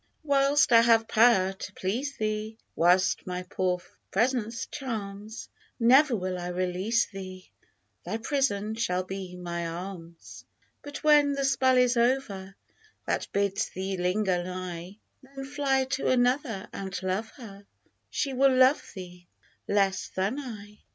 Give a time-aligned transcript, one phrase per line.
[0.23, 5.47] Whilst I have powV to please thee, Whilst my poor presence charms,
[5.79, 7.51] Never will I release thee,
[8.03, 10.43] Thy prison shall be my arms!
[10.81, 12.55] But when the spell is over
[13.05, 17.67] That bids thee linger nigh, Then fly to another and love her—
[18.09, 19.27] She will love thee
[19.67, 20.79] less than I.